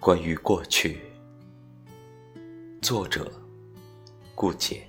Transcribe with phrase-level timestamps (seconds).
[0.00, 0.98] 关于过去，
[2.80, 3.30] 作者
[4.34, 4.80] 顾简。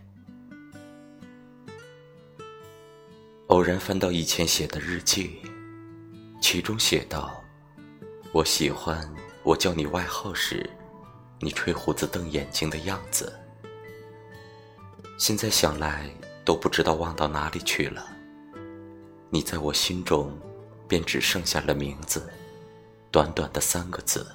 [3.48, 5.42] 偶然翻到以前写的日记，
[6.40, 7.44] 其中写道
[8.32, 9.06] ：“我喜欢
[9.44, 10.70] 我叫你外号时，
[11.42, 13.38] 你吹胡子瞪眼睛的样子。
[15.18, 16.10] 现在想来，
[16.46, 18.08] 都不知道忘到哪里去了。
[19.30, 20.32] 你在我心中，
[20.88, 22.32] 便只剩下了名字。”
[23.12, 24.26] 短短的三个字，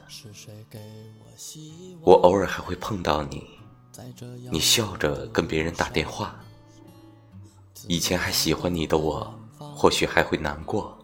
[2.02, 3.48] 我偶尔还会碰到你，
[4.50, 6.38] 你笑着跟别人打电话。
[7.88, 10.96] 以前还喜欢你的我，或许还会难过、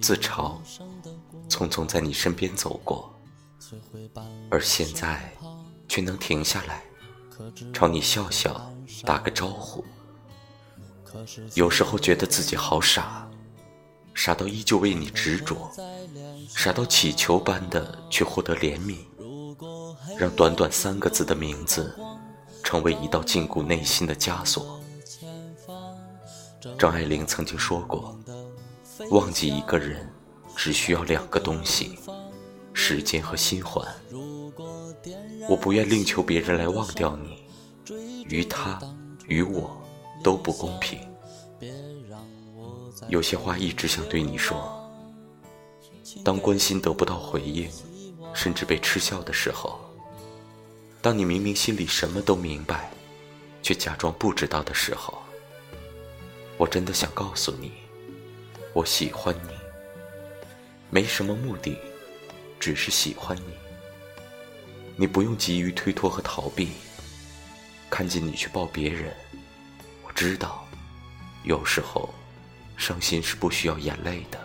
[0.00, 0.56] 自嘲，
[1.48, 3.14] 匆匆在你身边走过，
[4.50, 5.30] 而现在
[5.88, 6.84] 却能停下来，
[7.74, 8.72] 朝你笑笑，
[9.04, 9.84] 打个招呼。
[11.54, 13.29] 有时候觉得自己好傻。
[14.22, 15.70] 傻到依旧为你执着，
[16.46, 18.98] 傻到乞求般的去获得怜悯，
[20.18, 21.98] 让短短三个字的名字
[22.62, 24.78] 成为一道禁锢内心的枷锁。
[26.78, 28.14] 张爱玲曾经说过
[29.10, 30.06] ：“忘记一个人，
[30.54, 31.98] 只需要两个东西，
[32.74, 33.82] 时间和心环。”
[35.48, 37.42] 我不愿另求别人来忘掉你，
[38.28, 38.78] 于他，
[39.26, 39.80] 于我，
[40.22, 41.00] 都不公平。
[43.08, 44.76] 有些话一直想对你说。
[46.24, 47.70] 当关心得不到回应，
[48.34, 49.78] 甚至被嗤笑的时候；
[51.00, 52.90] 当你明明心里什么都明白，
[53.62, 55.16] 却假装不知道的时候，
[56.56, 57.72] 我真的想告诉你，
[58.72, 59.54] 我喜欢你，
[60.90, 61.78] 没什么目的，
[62.58, 63.54] 只是喜欢你。
[64.96, 66.68] 你不用急于推脱和逃避，
[67.88, 69.14] 看见你去抱别人，
[70.02, 70.66] 我知道，
[71.44, 72.12] 有时候。
[72.80, 74.40] 伤心是不需要眼泪的，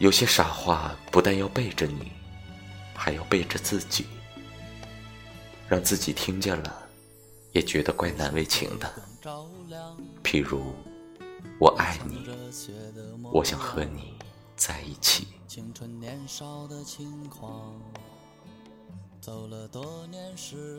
[0.00, 2.10] 有些傻话不但要背着你，
[2.96, 4.06] 还要背着自己，
[5.68, 6.88] 让自己听见了，
[7.52, 8.92] 也觉得怪难为情的。
[10.24, 10.74] 譬如，
[11.60, 12.26] 我爱你，
[13.32, 14.18] 我想和你
[14.56, 15.28] 在一起。
[19.20, 20.76] 走了多年时